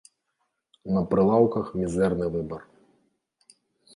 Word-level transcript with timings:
На 0.95 1.01
прылаўках 1.11 1.69
мізэрны 1.81 2.25
выбар. 2.37 2.61